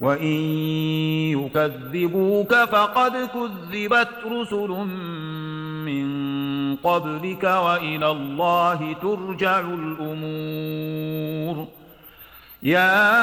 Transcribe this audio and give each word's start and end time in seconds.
وإن 0.00 0.32
يكذبوك 1.34 2.54
فقد 2.54 3.12
كذبت 3.12 4.08
رسل 4.26 4.68
من 5.88 6.06
قبلك 6.76 7.44
وإلى 7.44 8.10
الله 8.10 8.96
ترجع 9.02 9.60
الأمور 9.60 11.68
يا 12.62 13.18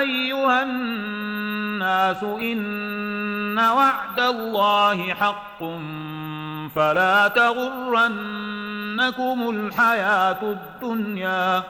أيها 0.00 0.62
الناس 0.62 2.22
إن 2.22 3.58
وعد 3.58 4.20
الله 4.20 5.14
حق 5.14 5.58
فلا 6.74 7.28
تغرنكم 7.28 8.10
الحياة 9.50 10.38
الدنيا 10.42 11.62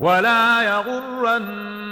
ولا 0.00 0.62
يغرنكم 0.62 1.91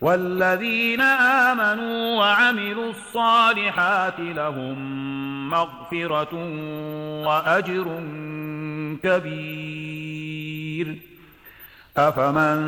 والذين 0.00 1.00
آمنوا 1.00 2.16
وعملوا 2.18 2.90
الصالحات 2.90 4.20
لهم 4.20 4.76
مغفرة 5.50 6.34
وأجر 7.26 8.02
كبير. 9.02 10.98
أفمن 11.96 12.60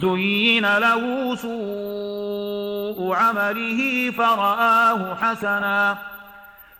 زين 0.00 0.78
له 0.78 1.34
سوء 1.36 3.14
عمله 3.14 4.10
فرآه 4.10 5.14
حسناً 5.14 6.19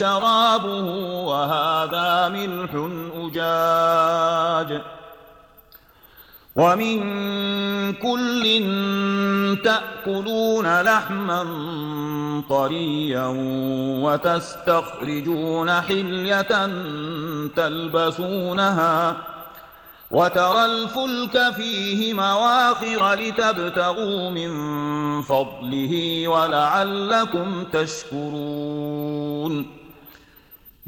شرابه 0.00 0.84
وهذا 1.24 2.28
ملح 2.28 2.70
أجاج 3.16 4.80
ومن 6.56 6.98
كل 7.92 8.44
تأكلون 9.64 10.80
لحما 10.80 11.42
طريا 12.48 13.26
وتستخرجون 14.04 15.70
حلية 15.70 16.70
تلبسونها 17.56 19.16
وترى 20.10 20.64
الفلك 20.64 21.52
فيه 21.56 22.14
مواخر 22.14 23.14
لتبتغوا 23.14 24.30
من 24.30 24.52
فضله 25.22 26.28
ولعلكم 26.28 27.64
تشكرون 27.72 29.66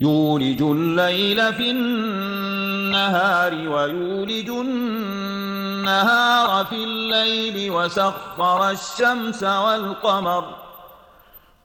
يولج 0.02 0.62
الليل 0.62 1.52
في 1.52 1.70
النهار 1.70 3.54
ويولج 3.54 4.48
النهار 4.48 6.64
في 6.64 6.76
الليل 6.76 7.70
وسخر 7.70 8.70
الشمس 8.70 9.42
والقمر. 9.42 10.44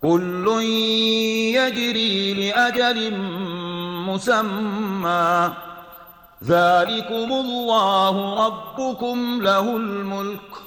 كل 0.01 0.61
يجري 1.55 2.33
لأجل 2.33 3.13
مسمى. 4.07 5.53
ذلكم 6.43 7.33
الله 7.33 8.45
ربكم 8.45 9.41
له 9.41 9.59
الملك. 9.59 10.66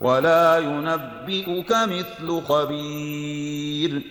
ولا 0.00 0.58
ينبئك 0.58 1.72
مثل 1.72 2.42
خبير 2.48 4.02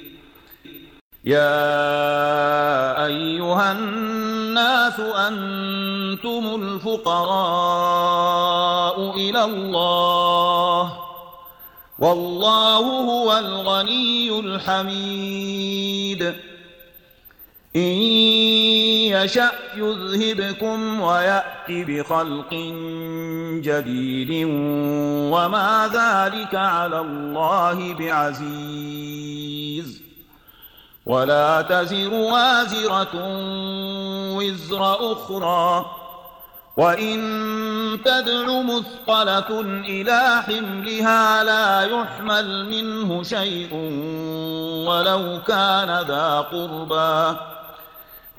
يا 1.25 3.05
أيها 3.05 3.71
الناس 3.71 4.99
أنتم 4.99 6.61
الفقراء 6.61 7.55
إلى 9.15 9.43
الله 9.43 10.97
والله 11.99 12.77
هو 12.79 13.37
الغني 13.37 14.39
الحميد 14.39 16.35
إن 17.75 17.81
يشأ 19.11 19.51
يذهبكم 19.75 21.01
ويأت 21.01 21.69
بخلق 21.69 22.53
جديد 23.63 24.45
وما 25.33 25.89
ذلك 25.93 26.55
على 26.55 26.99
الله 26.99 27.93
بعزيز. 27.93 30.01
ولا 31.05 31.61
تزر 31.61 32.13
وازرة 32.13 33.15
وزر 34.35 35.11
أخرى. 35.11 35.85
وإن 36.77 37.19
تدع 38.05 38.61
مثقلة 38.61 39.61
إلى 39.61 40.43
حملها 40.47 41.43
لا 41.43 41.81
يحمل 41.81 42.69
منه 42.69 43.23
شيء 43.23 43.73
ولو 44.87 45.39
كان 45.47 46.03
ذا 46.07 46.45
قربى. 46.51 47.37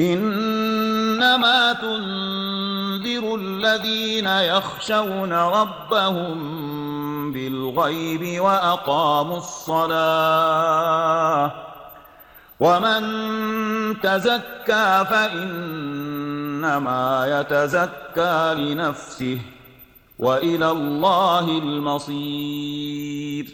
إنما 0.01 1.73
تنذر 1.73 3.35
الذين 3.35 4.27
يخشون 4.27 5.33
ربهم 5.33 6.37
بالغيب 7.33 8.41
وأقاموا 8.41 9.39
الصلاة 9.39 10.73
ومن 12.61 13.03
تزكى 14.01 15.05
فإنما 15.11 17.05
يتزكى 17.41 18.55
لنفسه 18.55 19.39
وإلى 20.19 20.71
الله 20.71 21.59
المصير 21.59 23.47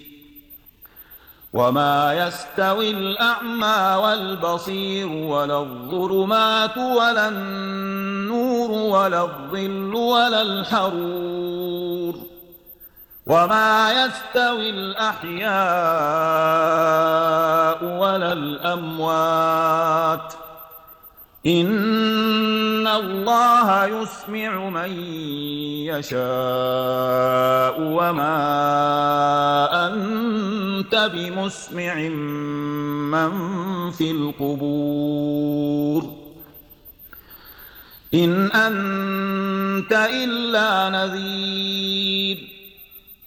وما 1.53 2.15
يستوي 2.15 2.91
الأعمى 2.91 4.03
والبصير 4.05 5.09
ولا 5.09 5.59
الظلمات 5.59 6.79
ولا 6.79 7.29
النور 7.29 8.71
ولا 8.71 9.23
الظل 9.23 9.95
ولا 9.95 10.43
الحرور 10.43 12.15
وما 13.27 13.93
يستوي 13.93 14.71
الأحياء 14.71 15.53
ولا 17.85 18.33
الأموات 18.33 20.35
إن 21.47 22.87
الله 22.87 23.87
يسمع 23.87 24.69
من 24.69 24.91
يشاء 25.91 26.21
وما 27.81 28.39
أنت 29.87 31.11
بمسمع 31.15 31.95
من 33.11 33.31
في 33.91 34.11
القبور 34.11 36.03
إن 38.15 38.51
أنت 38.51 39.93
إلا 39.93 40.89
نذير 40.91 42.39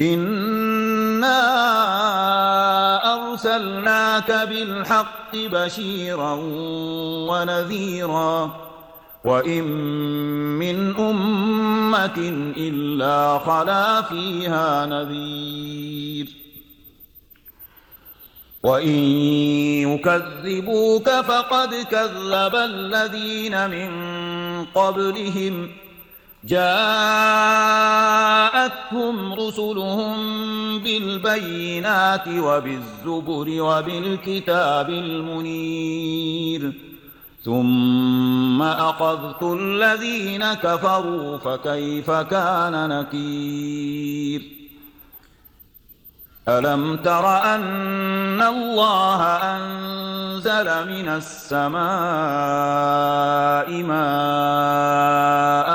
إنا 0.02 1.42
أرسلناك 3.36 4.32
بالحق 4.32 5.36
بشيرا 5.36 6.34
ونذيرا 7.30 8.56
وإن 9.24 9.64
من 10.60 10.96
أمة 10.96 12.18
إلا 12.58 13.40
خلا 13.40 14.02
فيها 14.02 14.86
نذير. 14.86 16.28
وإن 18.64 18.98
يكذبوك 19.88 21.10
فقد 21.10 21.76
كذب 21.92 22.56
الذين 22.56 23.70
من 23.70 23.92
قبلهم 24.66 25.72
جاءتهم 26.46 28.14
رسلهم 29.34 30.16
بالبينات 30.80 32.28
وبالزبر 32.28 33.62
وبالكتاب 33.62 34.90
المنير. 34.90 36.74
ثم 37.46 38.62
أخذت 38.62 39.44
الذين 39.44 40.54
كفروا 40.54 41.38
فكيف 41.38 42.12
كان 42.12 42.90
نكير؟ 42.90 44.56
ألم 46.48 46.98
تر 46.98 47.38
أن 47.56 48.42
الله 48.42 49.22
أنزل 49.26 50.66
من 50.66 51.08
السماء 51.08 51.84
ماء 53.84 55.75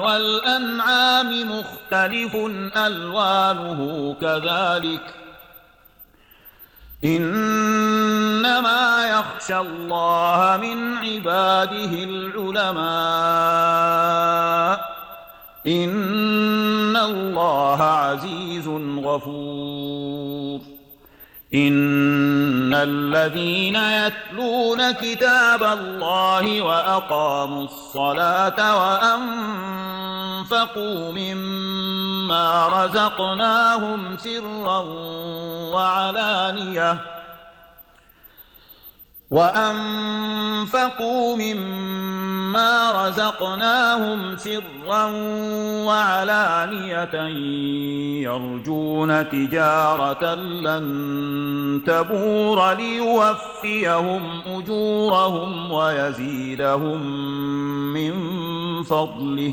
والأنعام 0.00 1.58
مختلف 1.58 2.36
ألوانه 2.76 4.14
كذلك. 4.20 5.14
إنما 7.04 8.82
يخشى 9.06 9.58
الله 9.58 10.58
من 10.62 10.96
عباده 10.96 12.04
العلماء. 12.04 12.84
إن 15.66 16.96
الله 16.96 17.82
عزيز 17.82 18.68
غفور. 19.04 19.83
إن 21.54 22.74
الذين 22.74 23.76
يتلون 23.76 24.92
كتاب 24.92 25.62
الله 25.62 26.62
وأقاموا 26.62 27.64
الصلاة 27.64 28.76
وأنفقوا 30.40 31.12
مما 31.12 32.68
رزقناهم 32.68 34.16
سرا 34.16 34.78
وعلانيةً 35.74 37.14
وأنفقوا 39.30 41.36
مما 41.36 43.06
رزقناهم 43.06 44.36
سرا 44.36 45.04
وعلانية 45.86 47.14
يرجون 48.22 49.30
تجارة 49.30 50.34
لن 50.34 50.84
تبور 51.86 52.74
ليوفيهم 52.74 54.22
أجورهم 54.46 55.72
ويزيدهم 55.72 57.00
من 57.92 58.12
فضله 58.82 59.52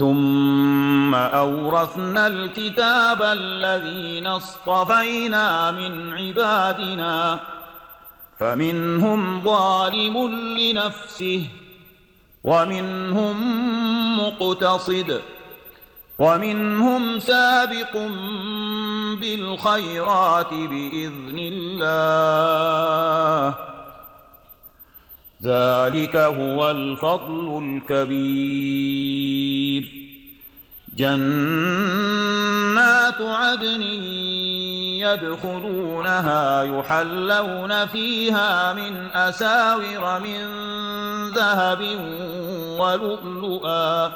ثم 0.00 1.14
أورثنا 1.14 2.26
الكتاب 2.26 3.22
الذين 3.22 4.26
اصطفينا 4.26 5.70
من 5.70 6.12
عبادنا 6.12 7.40
فمنهم 8.38 9.44
ظالم 9.44 10.28
لنفسه 10.58 11.46
ومنهم 12.44 13.36
مقتصد 14.18 15.20
ومنهم 16.18 17.18
سابق 17.18 17.96
بالخيرات 19.20 20.54
بإذن 20.54 21.38
الله. 21.52 23.54
ذلك 25.44 26.16
هو 26.16 26.70
الفضل 26.70 27.80
الكبير. 27.90 29.20
جنات 30.96 32.00
عدن 33.20 33.82
يدخلونها 35.00 36.62
يحلون 36.62 37.86
فيها 37.86 38.72
من 38.72 39.06
أساور 39.14 40.20
من 40.20 40.46
ذهب 41.30 41.80
ولؤلؤا 42.78 44.12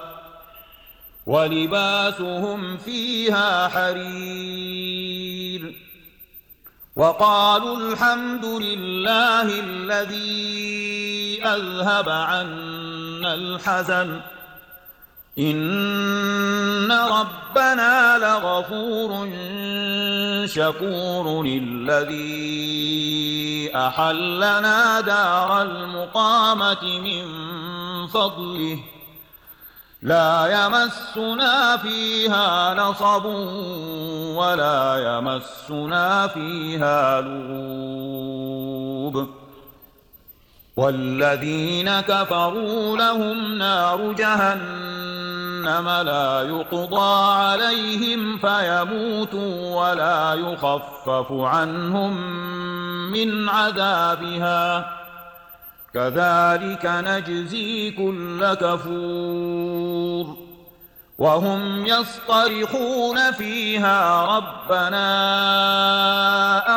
ولباسهم 1.27 2.77
فيها 2.77 3.69
حرير. 3.69 5.25
وقالوا 6.97 7.77
الحمد 7.77 8.45
لله 8.45 9.61
الذي 9.61 11.43
أذهب 11.45 12.09
عنا 12.09 13.35
الحزن. 13.35 14.21
إن 15.39 16.93
ربنا 16.93 18.19
لغفور 18.19 19.29
شكور 20.47 21.45
الذي 21.47 22.55
أحلنا 23.77 25.01
دار 25.01 25.63
المقامة 25.63 26.85
من 27.01 27.27
فضله. 28.07 28.79
لا 30.05 30.47
يمسنا 30.47 31.77
فيها 31.77 32.75
نصب 32.75 33.25
ولا 34.37 34.97
يمسنا 34.97 36.27
فيها 36.27 37.21
لغوب 37.21 38.55
والذين 40.77 42.01
كفروا 42.01 42.97
لهم 42.97 43.59
نار 43.59 44.13
جهنم 44.13 45.89
لا 45.89 46.43
يقضى 46.43 47.33
عليهم 47.33 48.39
فيموتوا 48.39 49.83
ولا 49.83 50.35
يخفف 50.35 51.33
عنهم 51.33 52.17
من 53.13 53.49
عذابها. 53.49 55.04
كذلك 55.95 56.87
نجزي 56.87 57.91
كل 57.91 58.55
كفور. 58.55 60.37
وهم 61.19 61.87
يصطرخون 61.87 63.33
فيها 63.33 64.25
ربنا 64.37 65.01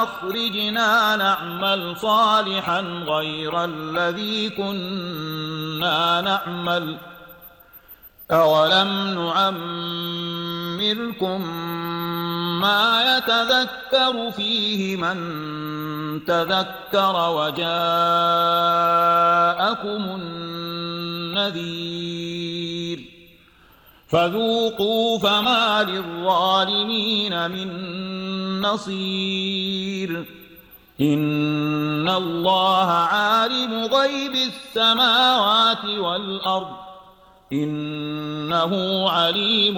أخرجنا 0.03 1.15
نعمل 1.15 1.97
صالحا 1.97 2.81
غير 3.07 3.63
الذي 3.65 4.49
كنا 4.49 6.21
نعمل. 6.21 6.97
أولم 8.31 9.13
نعمركم 10.79 11.41
ما 12.59 13.17
يتذكر 13.17 14.31
فيه 14.31 14.95
من 14.95 15.17
تذكر 16.25 17.29
وجاءكم 17.29 17.67
النذير. 21.35 22.99
فذوقوا 24.09 25.19
فما 25.19 25.83
للظالمين 25.83 27.51
من 27.51 27.69
نصير. 28.61 30.25
إن 31.01 32.09
الله 32.09 32.91
عالم 32.91 33.85
غيب 33.85 34.31
السماوات 34.33 35.85
والأرض. 35.85 36.87
إنه 37.53 39.09
عليم 39.09 39.77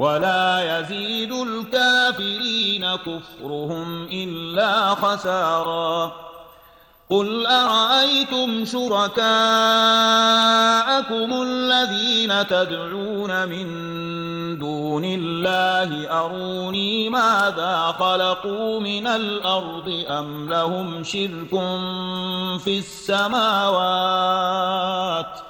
ولا 0.00 0.80
يزيد 0.80 1.32
الكافرين 1.32 2.86
كفرهم 2.96 4.08
إلا 4.12 4.94
خسارا. 4.94 6.12
قل 7.10 7.46
أرأيتم 7.46 8.64
شركاءكم 8.64 9.20
الذين 11.42 12.46
تدعون 12.46 13.48
من 13.48 13.68
دون 14.58 15.04
الله 15.04 16.10
أروني 16.20 17.08
ماذا 17.08 17.94
خلقوا 17.98 18.80
من 18.80 19.06
الأرض 19.06 20.04
أم 20.08 20.50
لهم 20.50 21.04
شرك 21.04 21.50
في 22.64 22.78
السماوات 22.78 23.80
ۖ؟ 25.46 25.49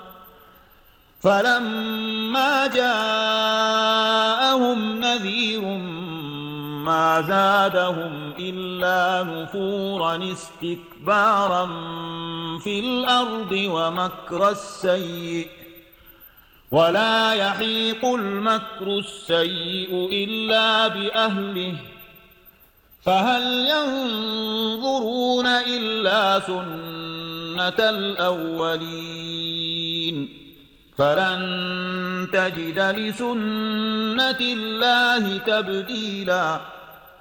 فلما 1.23 2.67
جاءهم 2.67 3.99
نذير 4.99 5.61
ما 6.85 7.21
زادهم 7.21 8.33
إلا 8.39 9.23
نفورا 9.23 10.31
استكبارا 10.31 11.65
في 12.59 12.79
الأرض 12.79 13.51
ومكر 13.51 14.49
السيئ 14.49 15.47
ولا 16.71 17.33
يحيق 17.33 18.05
المكر 18.05 18.87
السيء 18.87 20.09
إلا 20.11 20.87
بأهله 20.87 21.75
فهل 23.03 23.67
ينظرون 23.69 25.45
إلا 25.47 26.39
سنة 26.39 27.89
الأولين 27.89 29.01
فلن 31.01 32.27
تجد 32.33 32.79
لسنة 32.79 34.39
الله 34.41 35.37
تبديلا 35.37 36.59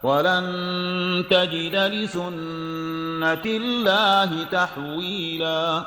ولن 0.02 1.24
تجد 1.30 1.76
لسنة 1.76 3.44
الله 3.46 4.44
تحويلا 4.52 5.84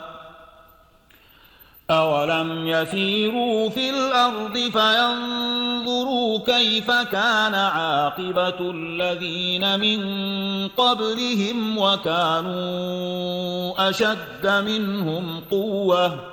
أولم 1.91 2.67
يسيروا 2.67 3.69
في 3.69 3.89
الأرض 3.89 4.57
فينظروا 4.57 6.39
كيف 6.45 6.91
كان 6.91 7.55
عاقبة 7.55 8.71
الذين 8.71 9.79
من 9.79 9.99
قبلهم 10.67 11.77
وكانوا 11.77 13.73
أشد 13.89 14.47
منهم 14.65 15.43
قوة 15.51 16.32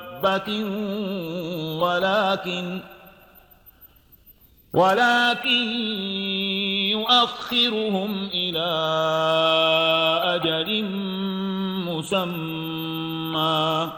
دابة 0.21 0.63
ولكن 1.81 2.79
ولكن 4.73 5.69
يؤخرهم 6.91 8.29
إلى 8.33 8.69
أجل 10.23 10.83
مسمى. 11.89 13.91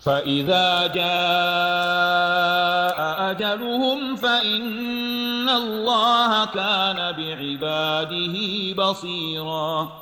فإذا 0.00 0.86
جاء 0.86 1.02
أجلهم 3.30 4.16
فإن 4.16 5.48
الله 5.48 6.44
كان 6.44 7.12
بعباده 7.12 8.36
بصيراً. 8.76 10.01